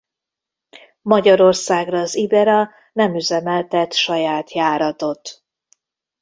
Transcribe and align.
Magyarországra 1.01 1.99
az 1.99 2.15
Ibera 2.15 2.71
nem 2.93 3.15
üzemeltet 3.15 3.93
saját 3.93 4.51
járatot. 4.53 5.43